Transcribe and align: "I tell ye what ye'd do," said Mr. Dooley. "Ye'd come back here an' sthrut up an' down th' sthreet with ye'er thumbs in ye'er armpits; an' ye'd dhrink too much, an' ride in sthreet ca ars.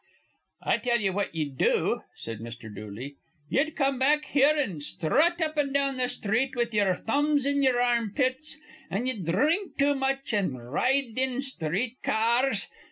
"I 0.63 0.77
tell 0.79 0.99
ye 0.99 1.11
what 1.11 1.35
ye'd 1.35 1.59
do," 1.59 2.01
said 2.15 2.39
Mr. 2.39 2.73
Dooley. 2.73 3.17
"Ye'd 3.49 3.75
come 3.75 3.99
back 3.99 4.25
here 4.25 4.55
an' 4.57 4.79
sthrut 4.79 5.39
up 5.41 5.59
an' 5.59 5.73
down 5.73 5.97
th' 5.99 6.09
sthreet 6.09 6.55
with 6.55 6.73
ye'er 6.73 6.95
thumbs 6.95 7.45
in 7.45 7.61
ye'er 7.61 7.79
armpits; 7.79 8.57
an' 8.89 9.05
ye'd 9.05 9.25
dhrink 9.27 9.77
too 9.77 9.93
much, 9.93 10.33
an' 10.33 10.55
ride 10.57 11.19
in 11.19 11.39
sthreet 11.41 11.97
ca 12.01 12.41
ars. 12.45 12.67